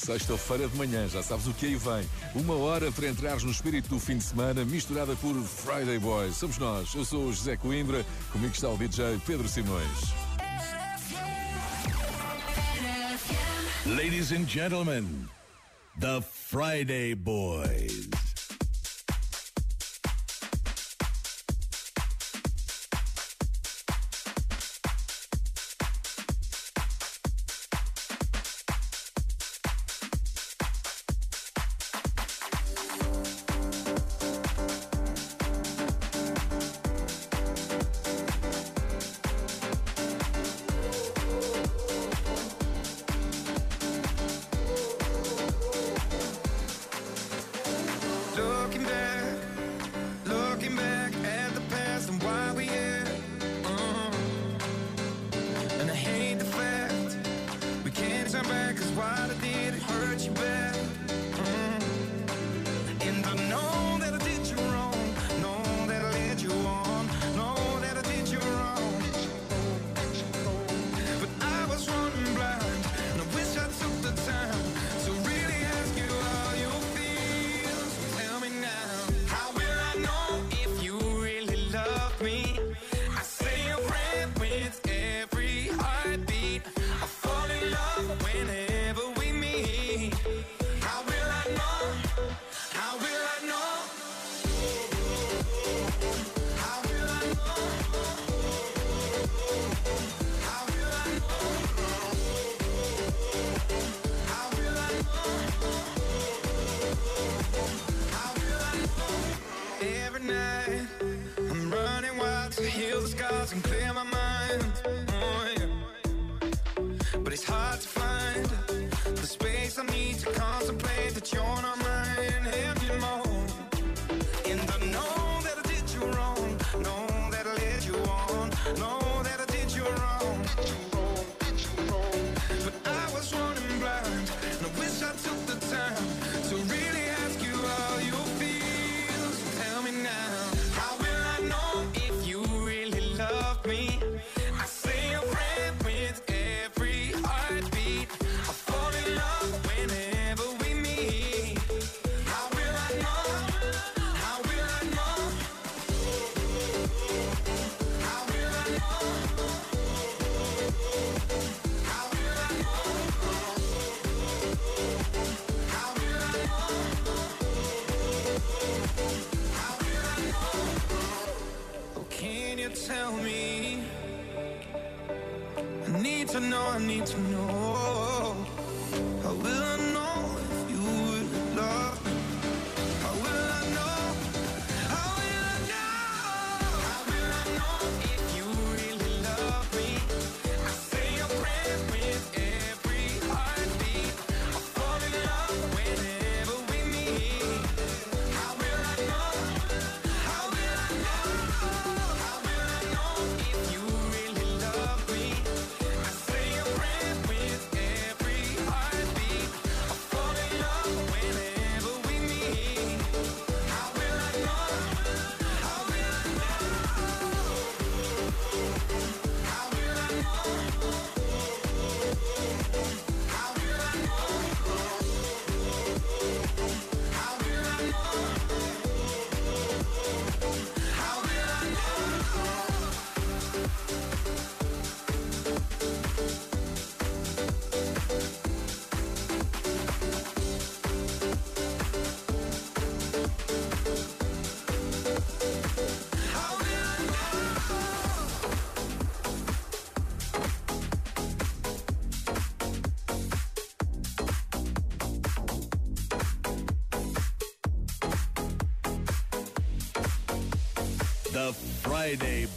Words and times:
Sexta-feira 0.00 0.66
de 0.66 0.76
manhã, 0.78 1.06
já 1.06 1.22
sabes 1.22 1.46
o 1.46 1.52
que 1.52 1.66
aí 1.66 1.76
vem. 1.76 2.08
Uma 2.34 2.54
hora 2.54 2.90
para 2.90 3.06
entrares 3.06 3.42
no 3.42 3.50
espírito 3.50 3.90
do 3.90 4.00
fim 4.00 4.16
de 4.16 4.24
semana, 4.24 4.64
misturada 4.64 5.14
por 5.16 5.34
Friday 5.42 5.98
Boys. 5.98 6.36
Somos 6.36 6.56
nós. 6.56 6.94
Eu 6.94 7.04
sou 7.04 7.26
o 7.26 7.32
José 7.32 7.54
Coimbra, 7.54 8.04
comigo 8.32 8.52
está 8.54 8.70
o 8.70 8.78
DJ 8.78 9.20
Pedro 9.26 9.46
Simões. 9.46 10.14
Ladies 13.84 14.32
and 14.32 14.48
gentlemen, 14.48 15.28
the 15.98 16.22
Friday 16.22 17.14
Boys. 17.14 18.08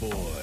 Boy. 0.09 0.42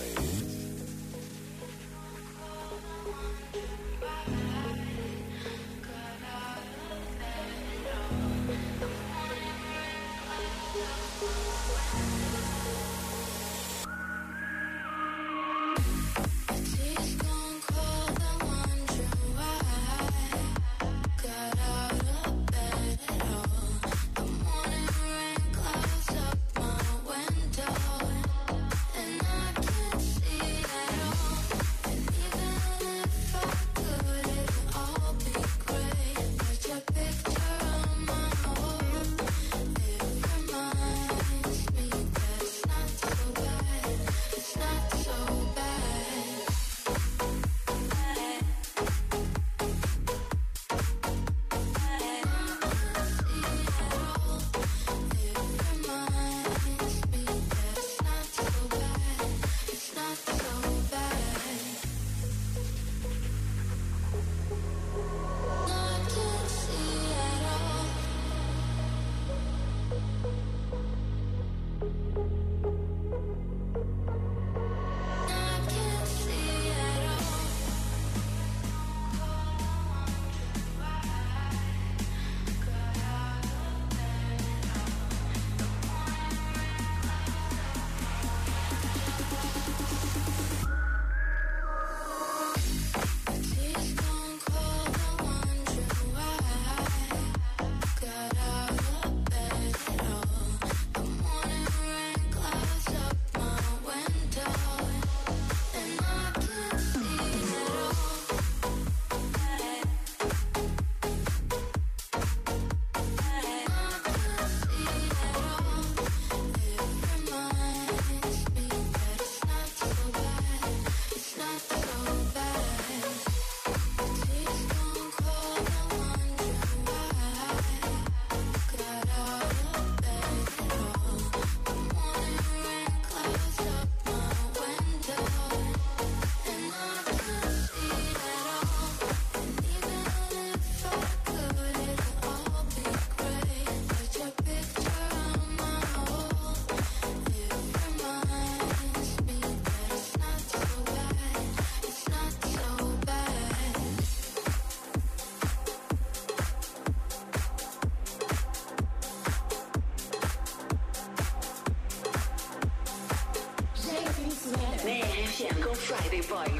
Friday 166.18 166.59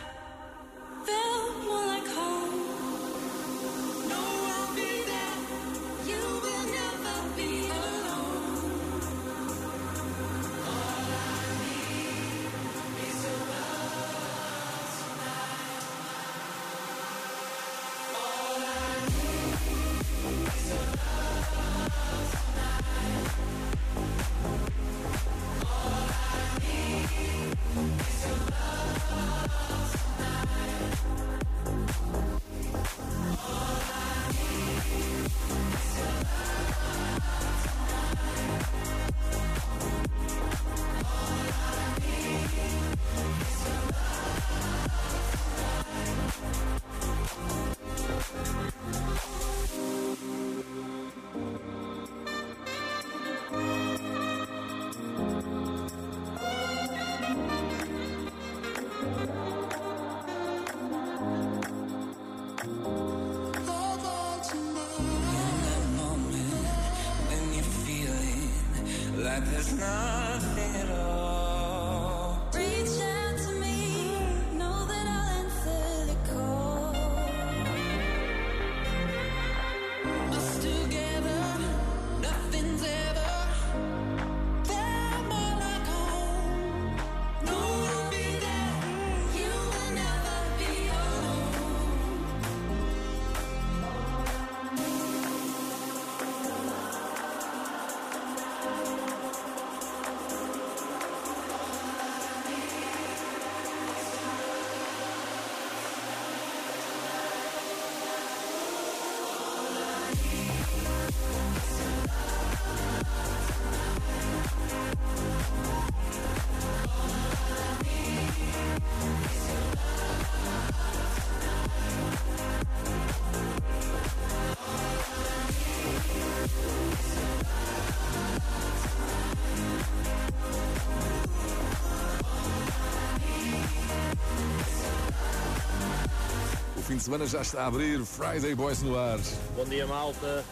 de 137.01 137.05
semana 137.05 137.25
já 137.25 137.41
está 137.41 137.63
a 137.63 137.65
abrir. 137.65 138.05
Friday 138.05 138.53
Boys 138.53 138.83
no 138.83 138.95
ar. 138.95 139.17
Bom 139.55 139.65
dia, 139.65 139.87
malta. 139.87 140.45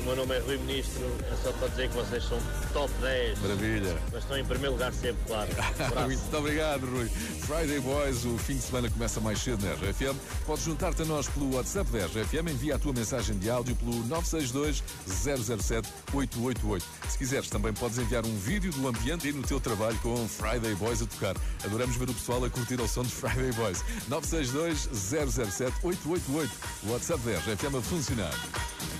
O 0.00 0.04
meu 0.04 0.16
nome 0.16 0.34
é 0.34 0.38
Rui 0.38 0.56
Ministro. 0.56 1.02
É 1.30 1.36
só 1.36 1.52
para 1.52 1.68
dizer 1.68 1.90
que 1.90 1.96
vocês 1.96 2.24
são 2.24 2.38
top 2.72 2.90
10. 3.02 3.40
Maravilha. 3.40 3.96
Mas 4.10 4.22
estão 4.22 4.38
em 4.38 4.44
primeiro 4.44 4.72
lugar 4.72 4.90
sempre, 4.94 5.22
claro. 5.26 5.50
Muito 6.08 6.36
obrigado, 6.36 6.86
Rui. 6.86 7.10
Friday 7.46 7.78
Boys, 7.80 8.24
o 8.24 8.38
fim 8.38 8.54
de 8.54 8.62
semana 8.62 8.88
começa 8.88 9.20
mais 9.20 9.38
cedo 9.38 9.62
na 9.66 9.74
RFM. 9.74 10.16
Podes 10.46 10.64
juntar-te 10.64 11.02
a 11.02 11.04
nós 11.04 11.28
pelo 11.28 11.54
WhatsApp 11.54 11.90
da 11.90 12.06
RFM. 12.06 12.50
Envia 12.50 12.76
a 12.76 12.78
tua 12.78 12.92
mensagem 12.94 13.36
de 13.38 13.50
áudio 13.50 13.76
pelo 13.76 13.92
962 14.06 14.82
007 15.06 15.86
888. 16.14 16.86
Se 17.10 17.18
quiseres, 17.18 17.50
também 17.50 17.74
podes 17.74 17.98
enviar 17.98 18.24
um 18.24 18.34
vídeo 18.38 18.72
do 18.72 18.88
ambiente 18.88 19.26
aí 19.26 19.32
no 19.34 19.42
teu 19.42 19.60
trabalho 19.60 19.98
com 19.98 20.26
Friday 20.26 20.74
Boys 20.76 21.02
a 21.02 21.06
tocar. 21.06 21.36
Adoramos 21.64 21.96
ver 21.96 22.08
o 22.08 22.14
pessoal 22.14 22.42
a 22.44 22.48
curtir 22.48 22.80
ao 22.80 22.88
som 22.88 23.02
de 23.02 23.10
Friday 23.12 23.52
Boys. 23.52 23.84
962 24.08 24.88
007 24.92 25.74
888. 25.82 26.50
O 26.84 26.92
WhatsApp 26.92 27.22
da 27.24 27.38
RFM 27.40 27.76
a 27.76 27.82
funcionar. 27.82 28.93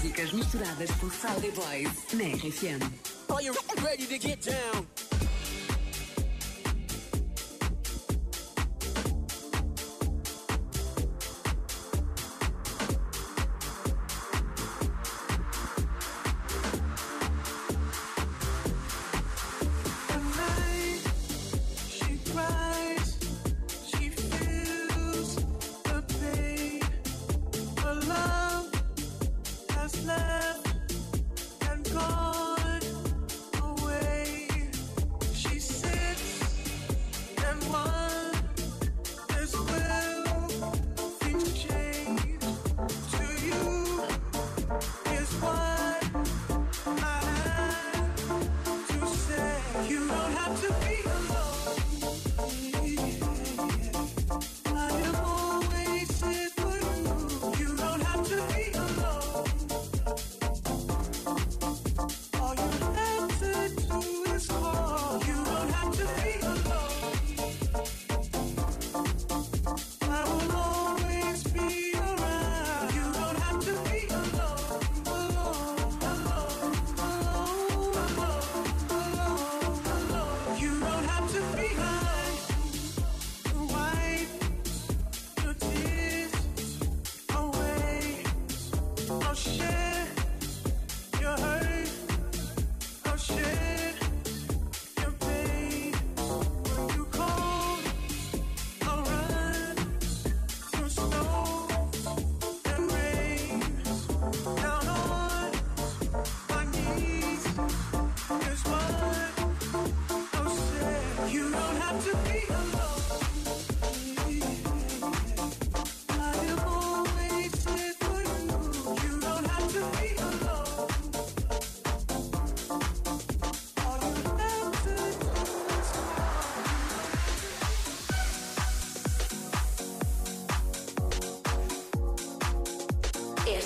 Músicas 0.00 0.32
misturadas 0.32 0.90
por 0.92 1.10
Friday 1.10 1.50
Boys 1.50 1.90
na 2.14 2.24
RFM. 2.34 2.80
Are 3.28 3.42
you 3.42 3.52
ready 3.84 4.06
to 4.06 4.18
get 4.18 4.40
down? 4.40 4.99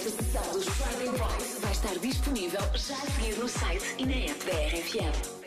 especial 0.06 0.52
do 0.52 0.60
Friday 0.60 1.08
Boys 1.18 1.58
vai 1.60 1.72
estar 1.72 1.98
disponível 1.98 2.60
já 2.74 2.94
a 2.94 3.10
seguir 3.10 3.38
no 3.38 3.48
site 3.48 3.94
e 3.98 4.04
na 4.04 4.30
app 4.30 4.44
da 4.44 4.52
RFM. 4.52 5.44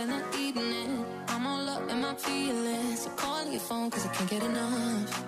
In 0.00 0.08
the 0.08 0.36
evening, 0.36 1.04
I'm 1.28 1.46
all 1.46 1.68
up 1.68 1.88
in 1.88 2.00
my 2.00 2.14
feelings. 2.16 3.02
So 3.02 3.10
call 3.10 3.46
your 3.46 3.60
phone, 3.60 3.88
cause 3.88 4.04
I 4.04 4.08
can't 4.08 4.28
get 4.28 4.42
enough. 4.42 5.24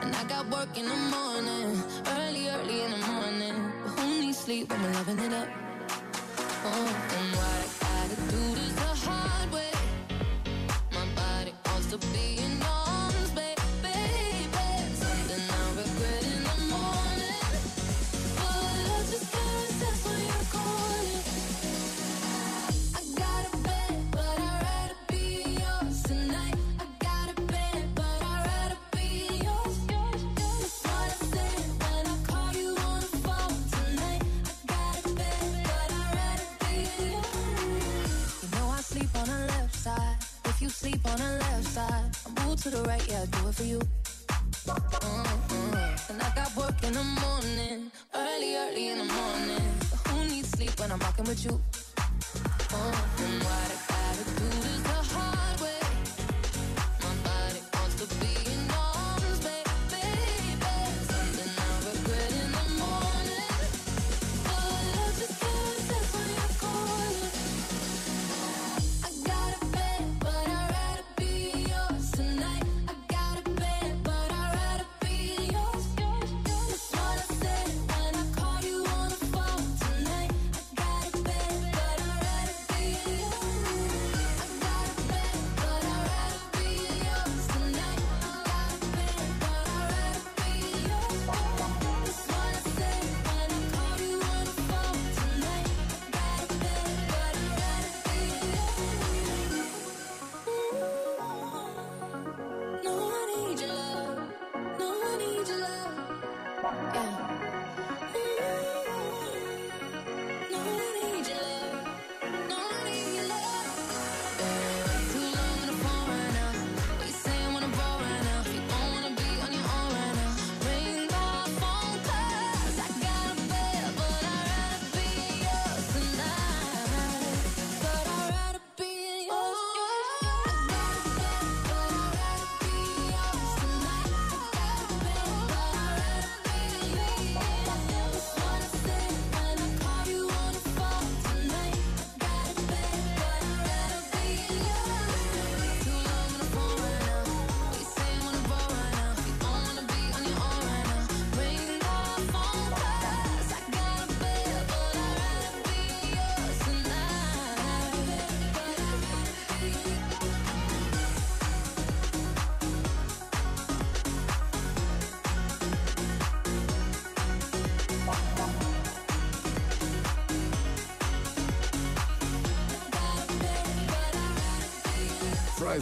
And 0.00 0.16
I 0.16 0.24
got 0.28 0.48
work 0.48 0.78
in 0.78 0.86
the 0.86 0.96
morning, 0.96 1.82
early, 2.16 2.48
early 2.48 2.80
in 2.84 2.90
the 2.92 3.06
morning. 3.12 3.72
But 3.82 3.90
who 3.98 4.20
needs 4.22 4.38
sleep 4.38 4.70
when 4.70 4.82
we're 4.82 4.92
loving 4.92 5.18
it 5.18 5.32
up? 5.34 5.48
Oh. 6.64 7.11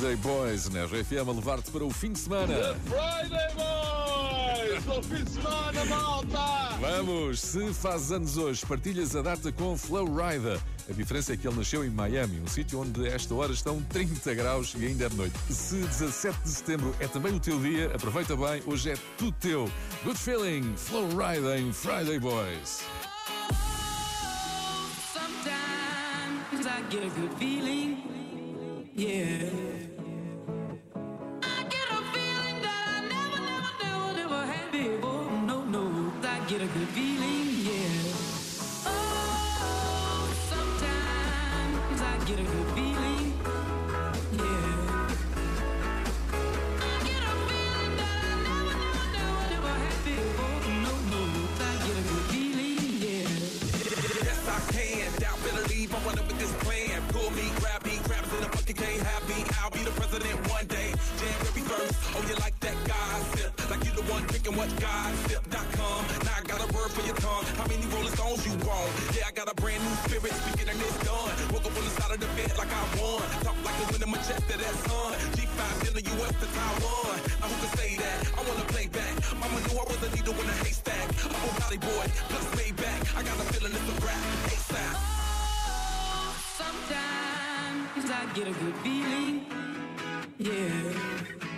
Friday 0.00 0.16
Boys 0.16 0.66
na 0.70 0.86
RFM 0.86 1.28
a 1.28 1.32
levar-te 1.32 1.70
para 1.70 1.84
o 1.84 1.90
fim 1.90 2.12
de 2.12 2.20
semana. 2.20 2.54
Friday 2.86 3.54
Boys! 3.54 4.84
Bom 4.84 5.02
fim 5.02 5.22
de 5.22 5.30
semana, 5.30 5.84
malta! 5.84 6.78
Vamos! 6.80 7.40
Se 7.40 7.74
fazes 7.74 8.10
anos 8.10 8.38
hoje, 8.38 8.64
partilhas 8.64 9.14
a 9.14 9.20
data 9.20 9.52
com 9.52 9.76
Flow 9.76 10.06
Rider. 10.06 10.58
A 10.88 10.92
diferença 10.94 11.34
é 11.34 11.36
que 11.36 11.46
ele 11.46 11.54
nasceu 11.54 11.84
em 11.84 11.90
Miami, 11.90 12.40
um 12.40 12.46
sítio 12.46 12.80
onde 12.80 13.06
a 13.06 13.12
esta 13.12 13.34
hora 13.34 13.52
estão 13.52 13.82
30 13.90 14.32
graus 14.32 14.74
e 14.74 14.86
ainda 14.86 15.04
é 15.04 15.08
de 15.10 15.16
noite. 15.16 15.38
Se 15.50 15.76
17 15.76 16.38
de 16.44 16.48
setembro 16.48 16.96
é 16.98 17.06
também 17.06 17.34
o 17.34 17.40
teu 17.40 17.60
dia, 17.60 17.94
aproveita 17.94 18.34
bem, 18.34 18.62
hoje 18.66 18.92
é 18.92 18.94
tudo 19.18 19.36
teu. 19.38 19.70
Good 20.02 20.18
feeling, 20.18 20.74
Flow 20.78 21.08
Rider 21.08 21.58
em 21.58 21.74
Friday 21.74 22.18
Boys. 22.18 22.82
Sometimes 25.12 26.64
I 26.64 26.80
get 26.88 27.04
a 27.04 27.20
good 27.20 27.34
feeling, 27.38 27.98
yeah. 28.96 29.69
Oh, 62.20 62.28
you 62.28 62.36
like 62.36 62.52
that 62.60 62.76
gossip? 62.84 63.48
Like 63.72 63.80
you 63.80 63.92
the 63.96 64.04
one 64.12 64.20
picking 64.28 64.52
what 64.52 64.68
gossip.com. 64.76 66.00
Now 66.20 66.36
I 66.36 66.42
got 66.44 66.60
a 66.60 66.68
word 66.76 66.92
for 66.92 67.00
your 67.08 67.16
tongue. 67.16 67.48
How 67.56 67.64
many 67.64 67.80
rolling 67.88 68.12
stones 68.12 68.44
you 68.44 68.52
want? 68.60 68.92
Yeah, 69.16 69.24
I 69.24 69.32
got 69.32 69.48
a 69.48 69.56
brand 69.56 69.80
new 69.80 69.96
spirit 70.04 70.28
speaking 70.44 70.68
and 70.68 70.76
it's 70.76 71.00
done. 71.00 71.32
Woke 71.48 71.64
up 71.64 71.72
on 71.72 71.80
the 71.80 71.94
side 71.96 72.12
of 72.12 72.20
the 72.20 72.28
bed 72.36 72.52
like 72.60 72.68
I 72.68 72.82
won. 73.00 73.24
Talk 73.40 73.56
like 73.64 73.72
a 73.72 73.84
win 73.88 74.04
in 74.04 74.10
my 74.12 74.20
chest 74.20 74.44
to 74.52 74.56
that 74.60 74.76
sun. 74.84 75.16
G5 75.32 75.64
in 75.88 75.92
the 75.96 76.04
US 76.12 76.34
to 76.44 76.46
Taiwan. 76.52 77.16
Now 77.40 77.48
who 77.48 77.56
can 77.56 77.72
say 77.80 77.90
that? 77.96 78.18
I 78.36 78.40
wanna 78.44 78.68
play 78.68 78.86
back. 78.92 79.14
Mama 79.40 79.56
knew 79.64 79.80
I 79.80 79.84
was 79.88 80.00
a 80.04 80.10
needle 80.12 80.36
in 80.36 80.44
a 80.44 80.56
haystack. 80.60 81.08
A 81.24 81.50
body 81.56 81.80
boy, 81.80 82.04
plus 82.28 82.46
way 82.52 82.68
back. 82.76 83.00
I 83.16 83.24
got 83.24 83.40
a 83.40 83.46
feeling 83.48 83.72
it's 83.72 83.88
a 83.88 83.96
rap. 84.04 84.20
ASAP. 84.52 84.92
Oh, 85.64 86.36
sometimes 86.60 88.12
I 88.12 88.28
get 88.36 88.44
a 88.44 88.54
good 88.60 88.76
feeling, 88.84 89.48
yeah. 90.36 91.49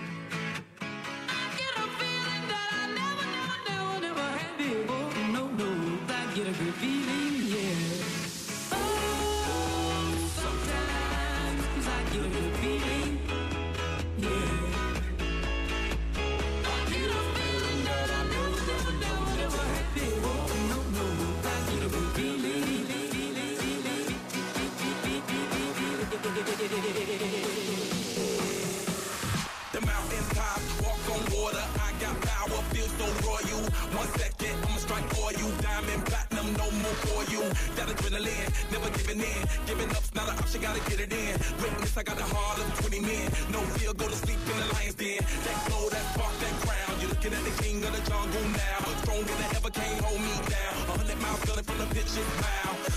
Giving 39.43 39.59
in. 39.59 39.67
Giving 39.67 39.91
up's 39.97 40.15
not 40.15 40.29
an 40.29 40.39
option, 40.39 40.61
gotta 40.63 40.81
get 40.91 41.01
it 41.01 41.13
in. 41.13 41.35
Witness, 41.63 41.97
I 41.97 42.03
got 42.03 42.17
the 42.17 42.25
heart 42.25 42.59
of 42.59 42.67
20 42.81 43.01
men. 43.01 43.27
No 43.51 43.61
fear, 43.77 43.93
go 43.95 44.09
to 44.09 44.17
sleep 44.17 44.39
in 44.39 44.57
the 44.61 44.67
lion's 44.75 44.95
den. 44.95 45.19
That 45.19 45.59
glow, 45.69 45.89
that 45.89 46.05
spark, 46.15 46.35
that 46.43 46.55
crown. 46.65 47.01
You're 47.01 47.11
looking 47.11 47.33
at 47.33 47.45
the 47.45 47.55
king 47.63 47.85
of 47.85 47.93
the 47.93 48.03
jungle 48.09 48.47
now. 48.53 48.81
Stronger 49.03 49.35
than 49.35 49.51
ever, 49.57 49.71
can't 49.71 50.01
hold 50.05 50.21
me 50.21 50.35
down. 50.49 50.75
A 50.89 50.95
hundred 50.99 51.21
miles 51.21 51.43
gunning 51.45 51.65
from 51.65 51.79
the. 51.79 51.87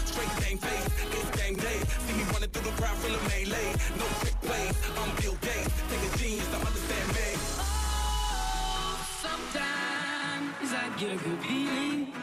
Straight 0.05 0.31
face, 0.59 0.87
it's 1.11 1.31
day. 1.35 1.79
See 2.05 2.15
me 2.17 2.23
running 2.31 2.49
through 2.49 2.67
the 2.69 2.75
crowd, 2.79 2.97
melee. 3.03 3.69
No 3.99 4.05
I'm 5.01 5.11
Bill 5.17 5.37
Gates. 5.41 5.71
Take 5.89 6.03
a 6.03 6.17
genius 6.17 6.47
to 6.49 6.57
understand 6.57 7.07
me. 7.15 7.27
Sometimes 9.23 10.69
I 10.73 10.85
get 10.97 11.11
a 11.11 11.17
good 11.17 11.39
feeling, 11.43 12.14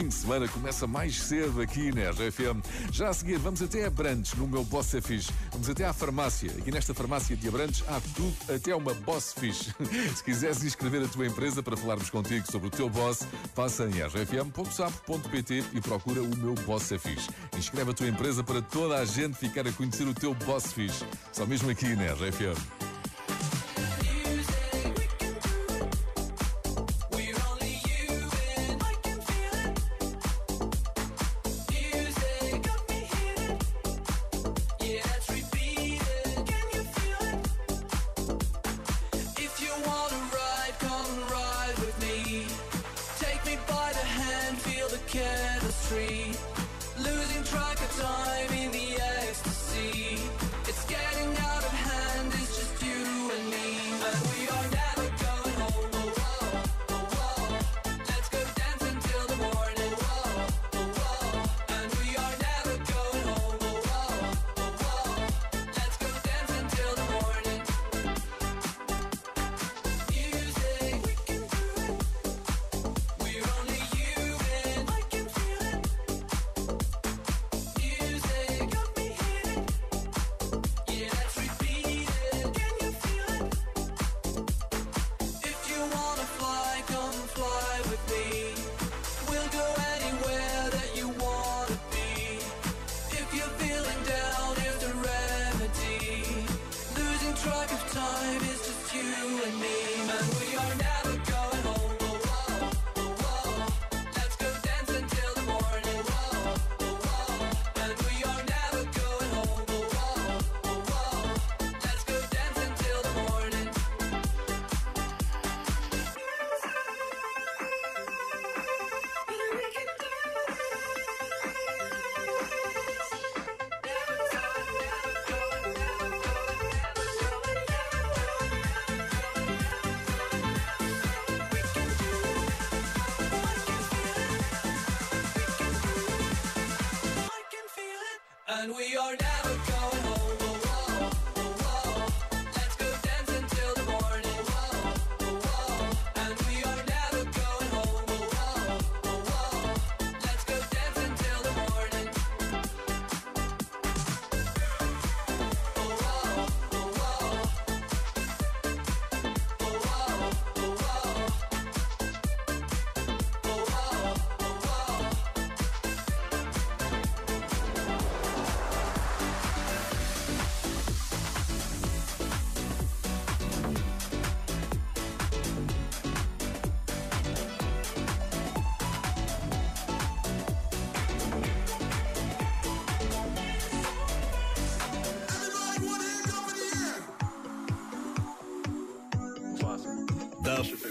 fim 0.00 0.08
de 0.08 0.14
semana 0.14 0.48
começa 0.48 0.86
mais 0.86 1.20
cedo 1.20 1.60
aqui 1.60 1.92
na 1.92 2.08
RFM. 2.10 2.62
Já 2.90 3.10
a 3.10 3.12
seguir, 3.12 3.36
vamos 3.36 3.60
até 3.60 3.84
a 3.84 3.90
Brandes, 3.90 4.32
no 4.32 4.48
meu 4.48 4.64
Boss 4.64 4.94
é 4.94 5.00
Fish, 5.02 5.28
Vamos 5.52 5.68
até 5.68 5.84
à 5.84 5.92
farmácia. 5.92 6.50
Aqui 6.52 6.70
nesta 6.70 6.94
farmácia 6.94 7.36
de 7.36 7.46
Abrantes 7.46 7.84
há 7.86 8.00
tudo, 8.14 8.34
até 8.48 8.74
uma 8.74 8.94
Boss 8.94 9.34
Fish. 9.38 9.74
Se 10.16 10.24
quiseres 10.24 10.64
inscrever 10.64 11.04
a 11.04 11.08
tua 11.08 11.26
empresa 11.26 11.62
para 11.62 11.76
falarmos 11.76 12.08
contigo 12.08 12.50
sobre 12.50 12.68
o 12.68 12.70
teu 12.70 12.88
boss, 12.88 13.26
passa 13.54 13.84
em 13.84 14.00
rfm.sap.pt 14.00 15.64
e 15.74 15.80
procura 15.82 16.22
o 16.22 16.36
meu 16.38 16.54
Boss 16.64 16.90
é 16.92 16.98
Fish. 16.98 17.28
Inscreve 17.58 17.90
a 17.90 17.94
tua 17.94 18.08
empresa 18.08 18.42
para 18.42 18.62
toda 18.62 18.96
a 18.96 19.04
gente 19.04 19.36
ficar 19.36 19.66
a 19.68 19.72
conhecer 19.72 20.08
o 20.08 20.14
teu 20.14 20.32
Boss 20.32 20.72
Fish. 20.72 21.04
Só 21.30 21.44
mesmo 21.44 21.68
aqui 21.68 21.94
na 21.94 22.06
RFM. 22.14 22.79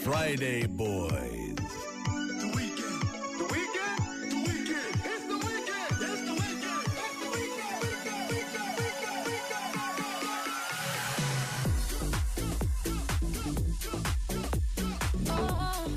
Friday 0.10 0.66
Boys. 0.66 1.12
The 1.12 2.52
weekend. 2.56 3.02
The 3.38 3.46
weekend. 3.54 3.98
The 4.32 4.38
weekend. 4.42 4.94
It's 5.06 5.24
the 5.28 5.38
weekend. 5.38 5.92
It's 6.02 6.22
the 6.26 6.34
weekend. 6.34 6.86
It's 6.98 7.18
the 7.22 7.30
weekend. 7.30 7.78
Weekend. 7.86 8.26
Weekend. 8.34 9.22
Weekend. 9.28 9.70
Weekend. 13.70 15.30
Oh. 15.30 15.94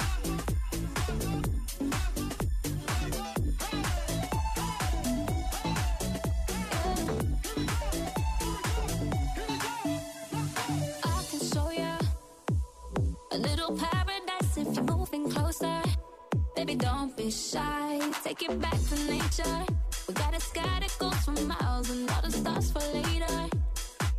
I 11.02 11.24
can 11.30 11.40
show 11.40 11.70
you 11.70 11.96
a 13.30 13.38
little 13.38 13.74
past 13.78 14.01
baby, 16.72 16.84
don't 16.84 17.16
be 17.16 17.30
shy. 17.30 18.00
Take 18.24 18.42
it 18.42 18.60
back 18.60 18.78
to 18.88 18.96
nature. 19.06 19.66
We 20.08 20.14
got 20.14 20.34
a 20.34 20.40
sky 20.40 20.80
that 20.80 20.96
goes 20.98 21.14
for 21.24 21.32
miles 21.46 21.90
and 21.90 22.10
all 22.10 22.22
the 22.22 22.30
stars 22.30 22.72
for 22.72 22.80
later. 22.94 23.48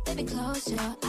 Baby, 0.04 0.24
close 0.24 0.70
your 0.70 1.03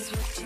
is 0.00 0.10
what 0.12 0.39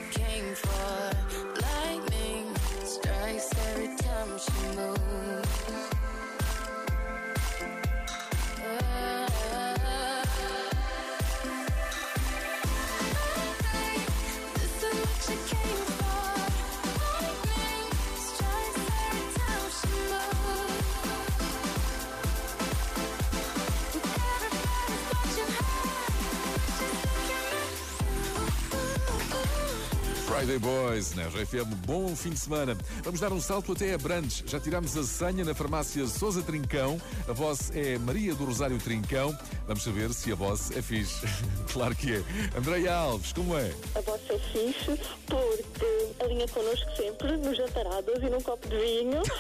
Friday 30.34 30.58
Boys, 30.58 31.14
na 31.14 31.28
RFM, 31.28 31.64
bom 31.86 32.14
fim 32.16 32.30
de 32.30 32.38
semana. 32.40 32.76
Vamos 33.04 33.20
dar 33.20 33.32
um 33.32 33.40
salto 33.40 33.70
até 33.70 33.94
a 33.94 33.98
Brandes. 33.98 34.42
Já 34.44 34.58
tiramos 34.58 34.96
a 34.96 35.04
senha 35.04 35.44
na 35.44 35.54
farmácia 35.54 36.04
Souza 36.08 36.42
Trincão. 36.42 37.00
A 37.28 37.32
voz 37.32 37.70
é 37.72 37.96
Maria 37.98 38.34
do 38.34 38.44
Rosário 38.44 38.76
Trincão. 38.78 39.36
Vamos 39.68 39.84
saber 39.84 40.12
se 40.12 40.32
a 40.32 40.34
voz 40.34 40.72
é 40.72 40.82
fixe. 40.82 41.24
claro 41.72 41.94
que 41.94 42.14
é. 42.16 42.22
Andréia 42.58 42.94
Alves, 42.96 43.32
como 43.32 43.56
é? 43.56 43.72
A 43.94 44.00
vossa 44.00 44.32
é 44.32 44.38
fixe 44.38 45.00
porque 45.26 46.24
alinha 46.24 46.48
connosco 46.48 46.90
sempre 46.96 47.36
nos 47.36 47.56
jantarados 47.56 48.20
e 48.20 48.28
num 48.28 48.40
copo 48.40 48.66
de 48.68 48.76
vinho. 48.76 49.22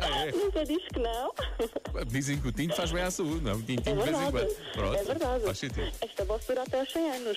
Ah, 0.00 0.26
é? 0.26 0.32
Nunca 0.36 0.64
disse 0.64 0.86
que 0.92 0.98
não. 1.00 1.32
Dizem 2.06 2.38
que 2.38 2.48
o 2.48 2.52
tinto 2.52 2.74
faz 2.74 2.92
bem 2.92 3.02
à 3.02 3.10
saúde, 3.10 3.42
não? 3.42 3.54
O 3.56 3.62
tintinho 3.62 4.00
É 4.02 4.04
de 4.04 4.10
vez 4.10 4.16
em 4.16 4.30
verdade. 4.30 4.54
quando. 4.54 4.72
Pronto, 4.74 4.94
É 4.96 5.04
verdade. 5.04 5.44
Faz 5.44 5.58
sentido. 5.58 5.92
Esta 6.30 6.38
voz 6.38 6.46
dura 6.46 6.62
até 6.62 6.80
aos 6.80 6.92
100 6.92 7.10
anos. 7.10 7.36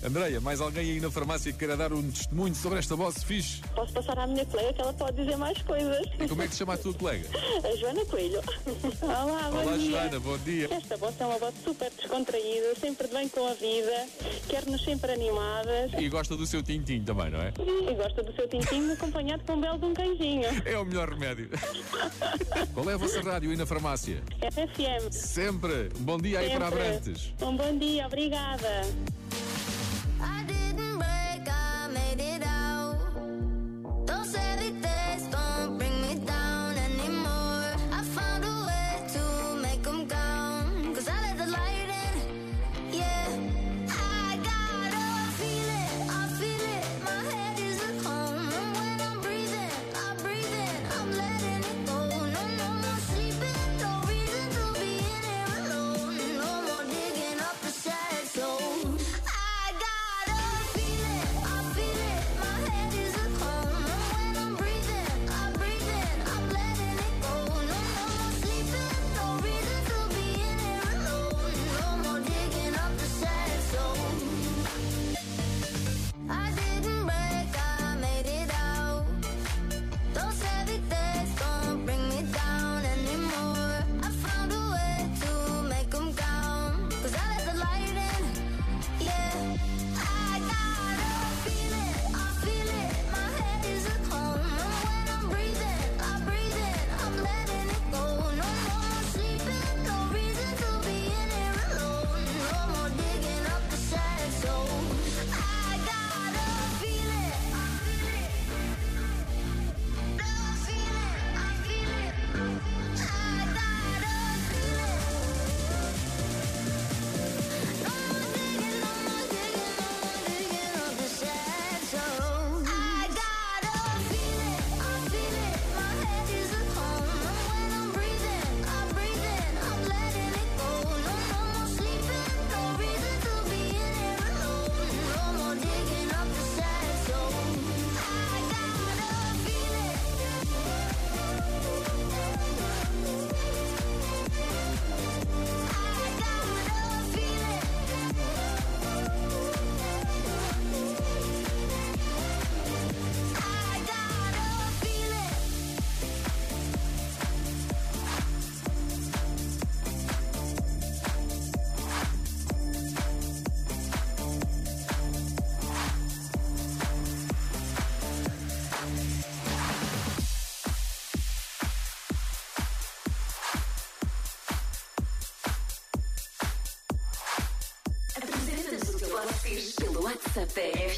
Andréia, 0.04 0.40
mais 0.40 0.60
alguém 0.60 0.92
aí 0.92 1.00
na 1.00 1.10
farmácia 1.10 1.52
que 1.52 1.58
queira 1.58 1.76
dar 1.76 1.92
um 1.92 2.10
testemunho 2.10 2.54
sobre 2.54 2.78
esta 2.78 2.96
voz 2.96 3.22
fixe? 3.22 3.60
Posso 3.74 3.92
passar 3.92 4.18
à 4.18 4.26
minha 4.26 4.44
colega 4.46 4.72
que 4.72 4.80
ela 4.80 4.92
pode 4.94 5.16
dizer 5.22 5.36
mais 5.36 5.60
coisas. 5.62 6.06
E 6.18 6.26
como 6.28 6.42
é 6.42 6.46
que 6.46 6.52
se 6.52 6.58
chama 6.58 6.74
a 6.74 6.78
tua 6.78 6.94
colega? 6.94 7.28
A 7.64 7.76
Joana 7.76 8.04
Coelho. 8.06 8.40
Olá, 9.02 9.50
bom 9.50 9.62
Olá, 9.62 9.76
dia. 9.76 9.90
Joana, 9.90 10.20
bom 10.20 10.38
dia. 10.38 10.68
Esta 10.70 10.96
voz 10.96 11.14
é 11.20 11.26
uma 11.26 11.38
voz 11.38 11.54
super 11.62 11.90
descontraída, 11.90 12.74
sempre 12.80 13.08
de 13.08 13.14
bem 13.14 13.28
com 13.28 13.46
a 13.48 13.54
vida, 13.54 14.06
quer-nos 14.48 14.82
sempre 14.84 15.12
animadas 15.12 15.92
E 15.98 16.08
gosta 16.08 16.36
do 16.36 16.46
seu 16.46 16.62
tintinho 16.62 17.04
também, 17.04 17.30
não 17.30 17.40
é? 17.40 17.52
e 17.90 17.94
gosta 17.94 18.22
do 18.22 18.34
seu 18.34 18.48
tintinho 18.48 18.92
acompanhado 18.92 19.42
com 19.44 19.54
um 19.54 19.60
belo 19.60 19.78
de 19.78 19.84
um 19.84 19.94
queijinho. 19.94 20.44
É 20.64 20.78
o 20.78 20.84
melhor 20.84 21.10
remédio. 21.10 21.50
Qual 22.72 22.88
é 22.88 22.94
a 22.94 22.96
vossa 22.96 23.20
rádio 23.20 23.50
aí 23.50 23.56
na 23.56 23.66
farmácia? 23.66 24.22
RFM. 24.40 25.12
Sempre. 25.12 25.90
Bom 25.98 26.18
dia 26.18 26.38
aí 26.38 26.50
para 26.50 26.70
Sempre. 26.70 26.93
Um 27.42 27.56
bom 27.56 27.76
dia, 27.78 28.06
obrigada. 28.06 28.82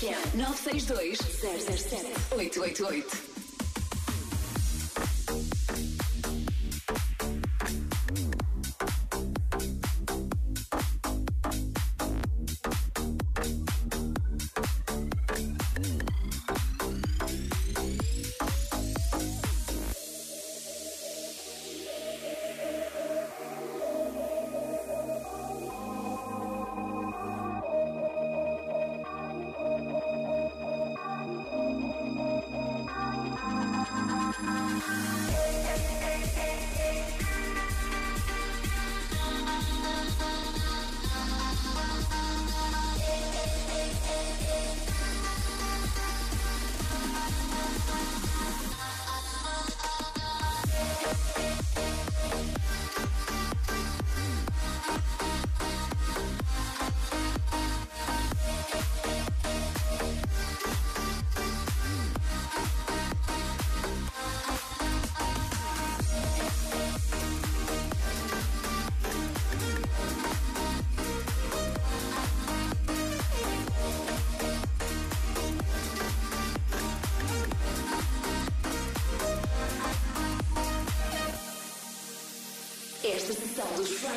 962 0.06 1.16
007 1.42 2.06
888. 2.30 3.35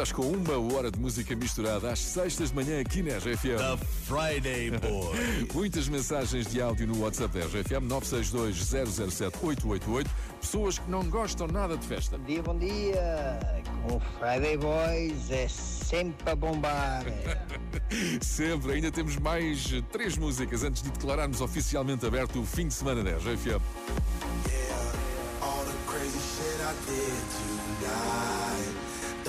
Estás 0.00 0.12
com 0.12 0.22
uma 0.22 0.56
hora 0.74 0.90
de 0.90 0.98
música 0.98 1.36
misturada 1.36 1.92
às 1.92 1.98
sextas 1.98 2.48
de 2.48 2.56
manhã 2.56 2.80
aqui 2.80 3.02
na 3.02 3.18
RFM. 3.18 3.58
The 3.58 3.76
Friday 4.06 4.70
Boy. 4.70 5.46
Muitas 5.52 5.90
mensagens 5.90 6.46
de 6.46 6.62
áudio 6.62 6.86
no 6.86 7.02
WhatsApp 7.02 7.38
da 7.38 7.44
RFM 7.44 7.86
962-007-888. 7.86 10.06
Pessoas 10.40 10.78
que 10.78 10.90
não 10.90 11.04
gostam 11.04 11.48
nada 11.48 11.76
de 11.76 11.86
festa. 11.86 12.16
Bom 12.16 12.24
dia, 12.24 12.42
bom 12.42 12.56
dia. 12.56 13.38
Com 13.82 13.96
o 13.96 14.00
Friday 14.18 14.56
Boys 14.56 15.30
é 15.30 15.46
sempre 15.48 16.30
a 16.30 16.34
bombar. 16.34 17.04
Sempre, 18.22 18.72
ainda 18.72 18.90
temos 18.90 19.18
mais 19.18 19.68
três 19.92 20.16
músicas 20.16 20.64
antes 20.64 20.82
de 20.82 20.90
declararmos 20.92 21.42
oficialmente 21.42 22.06
aberto 22.06 22.40
o 22.40 22.46
fim 22.46 22.68
de 22.68 22.72
semana 22.72 23.04
da 23.04 23.18
RFM. 23.18 23.60
All 25.42 25.62
the 25.64 25.72
crazy 25.86 26.18
shit 26.18 26.58
I 26.62 26.72
did 26.86 27.22
tonight, 27.36 28.89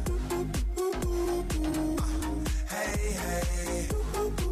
hey, 2.69 3.13
hey. 3.13 3.87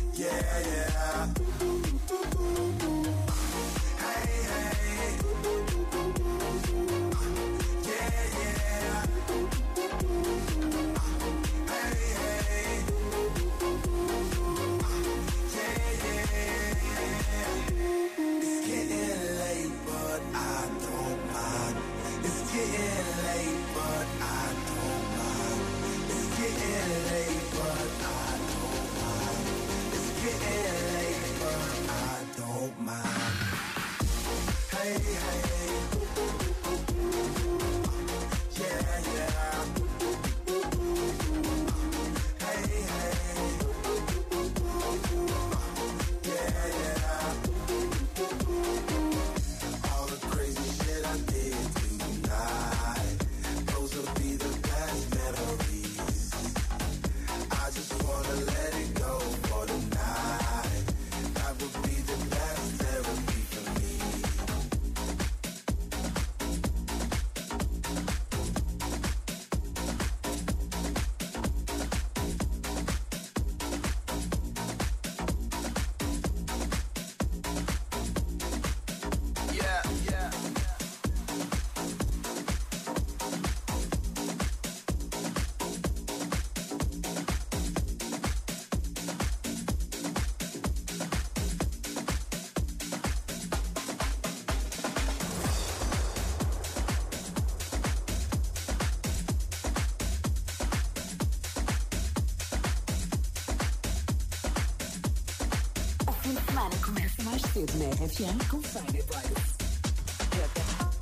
fim 106.23 106.33
de 106.33 106.41
semana 106.45 106.75
começa 106.77 107.23
mais 107.23 107.41
cedo 107.41 107.77
na 107.77 107.89
RFM 107.89 108.49
com 108.49 108.61
Friday 108.61 109.03
Boys. 109.03 110.92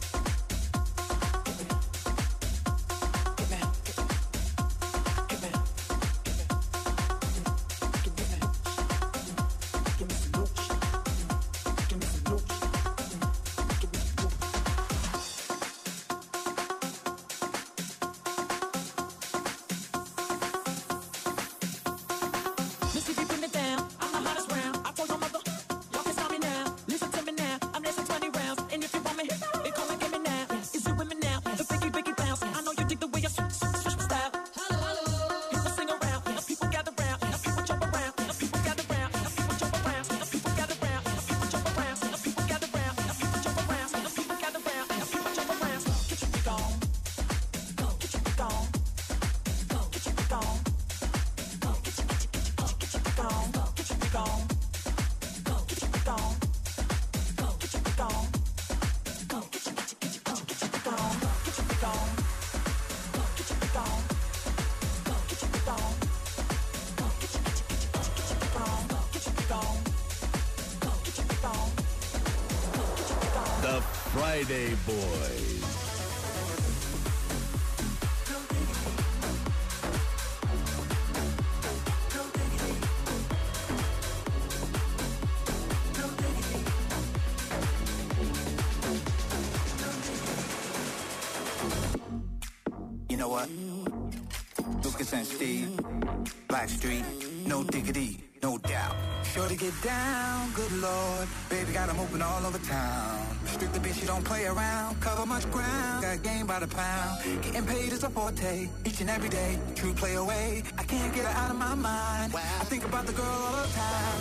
Steve, 95.91 96.47
Blackstreet, 96.47 97.05
no 97.47 97.63
diggity, 97.63 98.23
no 98.43 98.57
doubt. 98.57 98.95
Sure 99.23 99.47
to 99.47 99.55
get 99.55 99.73
down, 99.81 100.51
good 100.53 100.71
lord. 100.81 101.27
Baby 101.49 101.71
got 101.73 101.89
'em 101.89 101.99
open 101.99 102.21
all 102.21 102.45
over 102.45 102.59
town. 102.59 103.19
Strictly 103.45 103.79
bitch, 103.79 104.01
you 104.01 104.07
don't 104.07 104.23
play 104.23 104.45
around. 104.45 104.99
Cover 105.01 105.25
much 105.25 105.49
ground, 105.51 106.01
got 106.03 106.21
game 106.23 106.45
by 106.45 106.59
the 106.59 106.67
pound. 106.67 107.23
Getting 107.43 107.65
paid 107.65 107.91
is 107.93 108.03
a 108.03 108.09
forte, 108.09 108.69
each 108.85 108.99
and 109.01 109.09
every 109.09 109.29
day. 109.29 109.59
True 109.75 109.93
play 109.93 110.15
away, 110.15 110.63
I 110.77 110.83
can't 110.83 111.13
get 111.13 111.25
her 111.25 111.35
out 111.41 111.51
of 111.51 111.57
my 111.57 111.75
mind. 111.75 112.33
I 112.35 112.65
think 112.65 112.83
about 112.85 113.05
the 113.05 113.13
girl 113.13 113.39
all 113.47 113.55
the 113.67 113.73
time. 113.73 114.19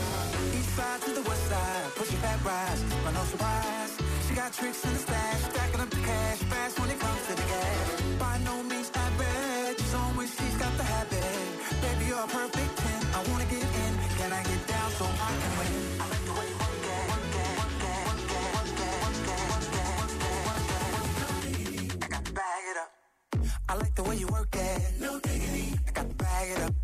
East 0.59 0.71
side 0.77 1.01
to 1.07 1.11
the 1.19 1.25
west 1.29 1.45
side, 1.51 1.87
pushing 1.97 2.21
fat 2.25 2.39
rise, 2.45 2.83
but 3.05 3.13
no 3.19 3.23
surprise. 3.33 3.93
She 4.27 4.35
got 4.35 4.53
tricks 4.53 4.85
in 4.85 4.93
the 4.93 5.03
stash, 5.07 5.41
stacking 5.51 5.81
up 5.81 5.91
the 5.91 6.03
cash, 6.11 6.39
fast 6.53 6.79
when 6.81 6.91
it 6.91 7.01
comes 7.01 7.23
to 7.29 7.35
the 7.41 7.47
gas. 7.55 7.87
By 8.19 8.39
no 8.49 8.55
means 8.71 8.91
average, 8.95 9.79
she's 9.81 9.95
on 9.95 10.11
when 10.17 10.29
she's 10.29 10.57
got 10.63 10.73
the 10.77 10.85
habit. 10.85 11.60
You're 12.11 12.19
a 12.19 12.27
perfect 12.27 12.77
10, 12.77 13.07
I 13.15 13.23
wanna 13.31 13.45
get 13.45 13.63
in. 13.63 13.93
Can 14.19 14.33
I 14.33 14.43
get 14.43 14.67
down 14.67 14.91
so 14.99 15.05
I 15.05 15.31
can 15.41 15.53
win? 15.59 15.73
I 16.01 16.09
like 16.11 16.25
the 16.27 16.33
way 16.33 16.47
you 16.51 16.57
work 16.59 16.83
it, 16.91 17.07
work 17.07 17.37
it. 17.39 17.55
I 22.03 22.07
got 22.09 22.25
to 22.25 22.33
bag 22.33 22.65
it 22.71 22.77
up. 22.83 22.91
I 23.69 23.75
like 23.75 23.95
the 23.95 24.03
way 24.03 24.17
you 24.17 24.27
work. 24.27 24.57
No 24.99 25.21
diggity. 25.21 25.79
I 25.87 25.91
got 25.93 26.09
to 26.09 26.15
bag 26.17 26.51
it 26.51 26.63
up. 26.63 26.75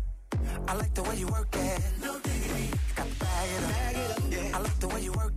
I 0.65 0.73
like 0.75 0.93
the 0.93 1.03
way 1.03 1.15
you 1.17 1.27
work. 1.27 1.53
No 2.01 2.19
diggity. 2.19 2.69
I 2.71 2.95
got 2.95 3.07
to 3.09 3.19
bag 3.19 3.49
it 3.51 3.63
up. 3.65 3.69
Bag 3.69 3.95
it 3.97 4.11
up. 4.11 4.23
Yeah. 4.31 4.57
I 4.57 4.59
like 4.61 4.79
the 4.79 4.87
way 4.87 5.01
you 5.01 5.11
work 5.11 5.36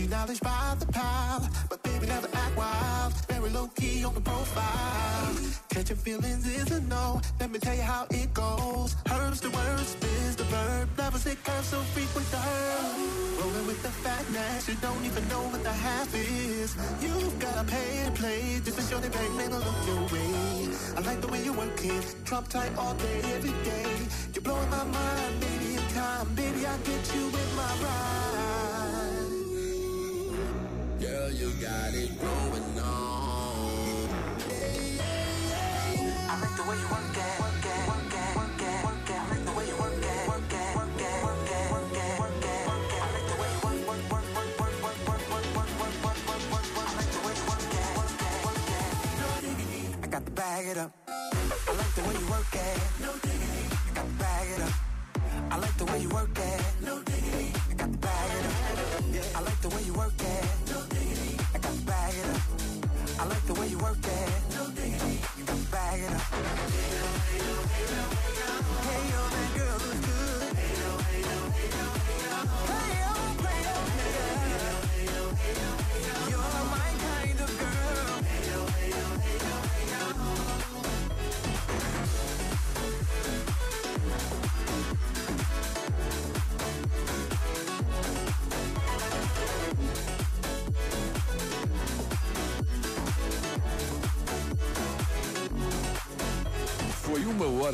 street 0.00 0.10
knowledge 0.10 0.40
by 0.40 0.76
the 0.78 0.86
pile. 0.86 1.48
But 1.68 1.82
baby, 1.82 2.06
never 2.06 2.28
act 2.32 2.56
wild, 2.56 3.12
very 3.28 3.50
low 3.50 3.68
key, 3.76 4.04
on 4.04 4.14
the 4.14 4.20
profile. 4.20 5.34
Catching 5.68 5.96
feelings 5.96 6.46
is 6.46 6.70
a 6.70 6.80
no. 6.82 7.20
Let 7.38 7.50
me 7.50 7.58
tell 7.58 7.74
you 7.74 7.82
how 7.82 8.06
it 8.10 8.32
goes. 8.34 8.96
Herbs 9.10 9.40
the 9.40 9.50
word, 9.50 9.80
spins 9.80 10.36
the 10.36 10.44
verb. 10.44 10.88
Levels 10.98 11.26
it 11.26 11.38
curves 11.44 11.68
so 11.68 11.78
frequent 11.94 12.26
the 12.30 12.38
herb. 12.38 13.40
Rolling 13.40 13.66
with 13.66 13.82
the 13.82 13.92
fatness, 14.04 14.68
you 14.68 14.74
don't 14.86 15.04
even 15.04 15.26
know 15.28 15.42
what 15.52 15.62
the 15.62 15.72
half 15.72 16.14
is. 16.14 16.76
You've 17.02 17.38
gotta 17.38 17.64
pay 17.64 18.04
to 18.06 18.12
play. 18.12 18.40
Just 18.40 18.64
Different 18.64 18.88
show 18.90 18.98
they 18.98 19.10
pay, 19.10 19.28
man, 19.36 19.50
look 19.50 19.80
your 19.86 20.02
way. 20.14 20.68
I 20.96 21.00
like 21.08 21.20
the 21.20 21.28
way 21.28 21.42
you 21.44 21.52
work 21.52 21.84
it. 21.84 22.14
Trump 22.24 22.48
tight 22.48 22.72
all 22.76 22.94
day, 22.94 23.20
every 23.36 23.56
day. 23.70 23.90
You're 24.34 24.42
blowing 24.42 24.70
my 24.70 24.84
mind, 24.84 25.34
baby, 25.40 25.74
in 25.74 25.86
time. 25.94 26.26
Baby, 26.34 26.66
I 26.66 26.76
get 26.88 27.02
you 27.14 27.24
with 27.26 27.50
my 27.56 27.72
ride. 27.84 28.69
Going. 32.08 32.64
I 36.28 36.40
like 36.40 36.56
the 36.56 36.62
way 36.64 36.76
you 36.78 36.88
work 36.88 37.16
it, 37.16 37.40
work 37.40 37.64
it, 37.64 37.88
work 37.88 38.06
it, 38.06 38.09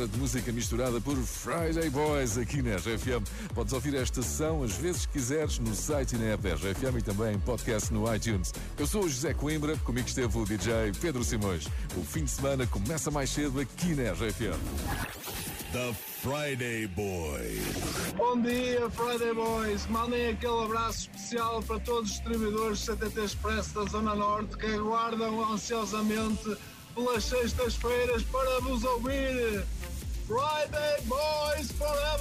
hora 0.07 0.09
de 0.09 0.19
música 0.19 0.51
misturada 0.51 1.01
por 1.01 1.15
Friday 1.17 1.89
Boys 1.89 2.37
aqui 2.37 2.61
na 2.61 2.75
RFM. 2.77 3.23
Podes 3.53 3.73
ouvir 3.73 3.95
esta 3.95 4.21
sessão 4.21 4.63
às 4.63 4.73
vezes 4.73 5.05
que 5.05 5.13
quiseres 5.13 5.59
no 5.59 5.75
site 5.75 6.15
e 6.15 6.17
na 6.17 6.25
app 6.33 6.43
da 6.43 6.55
RFM 6.55 6.97
e 6.99 7.01
também 7.01 7.35
em 7.35 7.39
podcast 7.39 7.91
no 7.93 8.13
iTunes. 8.13 8.53
Eu 8.77 8.87
sou 8.87 9.03
o 9.03 9.09
José 9.09 9.33
Coimbra, 9.33 9.75
comigo 9.77 10.07
esteve 10.07 10.37
o 10.37 10.45
DJ 10.45 10.93
Pedro 11.01 11.23
Simões. 11.23 11.67
O 11.97 12.03
fim 12.03 12.23
de 12.23 12.31
semana 12.31 12.65
começa 12.67 13.11
mais 13.11 13.29
cedo 13.29 13.59
aqui 13.59 13.95
na 13.95 14.13
RFM. 14.13 14.57
The 15.73 15.93
Friday 16.21 16.87
Boys. 16.87 18.13
Bom 18.15 18.41
dia, 18.41 18.89
Friday 18.89 19.33
Boys. 19.33 19.85
Mandem 19.87 20.29
aquele 20.29 20.63
abraço 20.63 21.09
especial 21.11 21.61
para 21.63 21.79
todos 21.79 22.09
os 22.09 22.15
distribuidores 22.15 22.85
CTT 22.85 23.25
Express 23.25 23.73
da 23.73 23.83
Zona 23.85 24.15
Norte 24.15 24.57
que 24.57 24.67
aguardam 24.67 25.51
ansiosamente 25.51 26.57
pelas 26.97 27.25
sextas-feiras 27.25 28.23
para 28.23 28.59
vos 28.61 28.83
ouvir. 28.83 29.65
Friday, 30.27 30.97
boys, 31.07 31.71
forever! 31.71 32.16